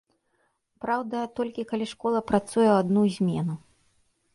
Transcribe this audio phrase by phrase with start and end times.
[0.85, 3.65] Праўда, толькі калі школа працуе ў адну змену.